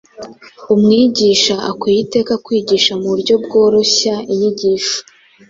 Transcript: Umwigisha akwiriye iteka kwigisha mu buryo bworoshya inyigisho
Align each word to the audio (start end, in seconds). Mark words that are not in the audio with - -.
Umwigisha 0.73 1.55
akwiriye 1.69 2.01
iteka 2.05 2.33
kwigisha 2.45 2.91
mu 2.99 3.07
buryo 3.11 3.33
bworoshya 3.43 4.15
inyigisho 4.31 4.97